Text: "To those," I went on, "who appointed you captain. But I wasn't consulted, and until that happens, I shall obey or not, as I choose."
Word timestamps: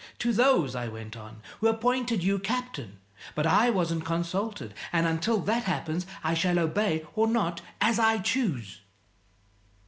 "To 0.23 0.33
those," 0.33 0.73
I 0.73 0.87
went 0.87 1.15
on, 1.15 1.43
"who 1.59 1.67
appointed 1.67 2.23
you 2.23 2.39
captain. 2.39 2.97
But 3.35 3.45
I 3.45 3.69
wasn't 3.69 4.03
consulted, 4.03 4.73
and 4.91 5.05
until 5.05 5.37
that 5.41 5.65
happens, 5.65 6.07
I 6.23 6.33
shall 6.33 6.57
obey 6.57 7.05
or 7.15 7.27
not, 7.27 7.61
as 7.81 7.99
I 7.99 8.17
choose." 8.17 8.81